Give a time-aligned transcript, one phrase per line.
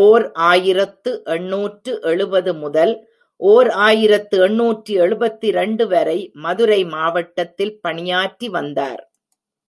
[0.00, 2.92] ஓர் ஆயிரத்து எண்ணூற்று எழுபது முதல்
[3.40, 9.02] ஓர் ஆயிரத்து எண்ணூற்று எழுபத்திரண்டு வரை மதுரை மாவட்டத்தில் பணியாற்றி வந்தார்.